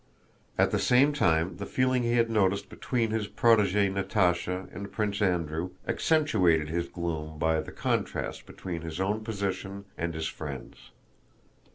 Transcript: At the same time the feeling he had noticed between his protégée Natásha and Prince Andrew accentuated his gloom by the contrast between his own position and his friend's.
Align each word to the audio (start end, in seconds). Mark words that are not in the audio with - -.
At 0.57 0.71
the 0.71 0.79
same 0.79 1.13
time 1.13 1.57
the 1.57 1.65
feeling 1.67 2.01
he 2.01 2.13
had 2.15 2.27
noticed 2.31 2.69
between 2.69 3.11
his 3.11 3.27
protégée 3.27 3.93
Natásha 3.93 4.67
and 4.75 4.91
Prince 4.91 5.21
Andrew 5.21 5.69
accentuated 5.87 6.69
his 6.69 6.89
gloom 6.89 7.37
by 7.37 7.61
the 7.61 7.71
contrast 7.71 8.47
between 8.47 8.81
his 8.81 8.99
own 8.99 9.23
position 9.23 9.85
and 9.99 10.15
his 10.15 10.25
friend's. 10.25 10.89